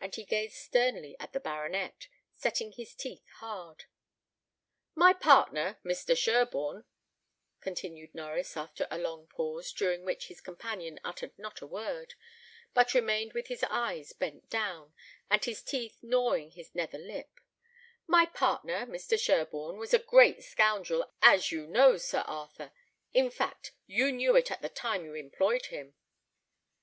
And 0.00 0.14
he 0.14 0.24
gazed 0.24 0.56
sternly 0.56 1.18
at 1.20 1.34
the 1.34 1.38
baronet, 1.38 2.08
setting 2.34 2.72
his 2.72 2.94
teeth 2.94 3.28
hard. 3.40 3.84
"My 4.94 5.12
partner, 5.12 5.78
Mr. 5.84 6.16
Sherborne," 6.16 6.86
continued 7.60 8.14
Norries, 8.14 8.56
after 8.56 8.88
a 8.90 9.26
pause, 9.28 9.70
during 9.74 10.02
which 10.02 10.28
his 10.28 10.40
companion 10.40 10.98
uttered 11.04 11.38
not 11.38 11.60
a 11.60 11.66
word, 11.66 12.14
but 12.72 12.94
remained 12.94 13.34
with 13.34 13.48
his 13.48 13.62
eyes 13.64 14.14
bent 14.14 14.48
down, 14.48 14.94
and 15.28 15.44
his 15.44 15.62
teeth 15.62 15.98
gnawing 16.00 16.52
his 16.52 16.74
nether 16.74 16.96
lip; 16.96 17.38
"my 18.06 18.24
partner, 18.24 18.86
Mr. 18.86 19.20
Sherborne, 19.20 19.76
was 19.76 19.92
a 19.92 19.98
great 19.98 20.42
scoundrel, 20.42 21.12
as 21.20 21.52
you 21.52 21.66
know, 21.66 21.98
Sir 21.98 22.20
Arthur. 22.26 22.72
In 23.12 23.30
fact, 23.30 23.72
you 23.86 24.10
knew 24.10 24.36
it 24.36 24.50
at 24.50 24.62
the 24.62 24.70
time 24.70 25.04
you 25.04 25.12
employed 25.14 25.66
him." 25.66 25.96